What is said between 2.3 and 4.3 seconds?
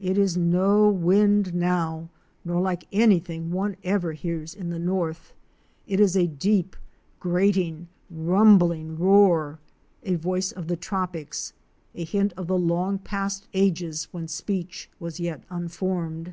nor like anything one ever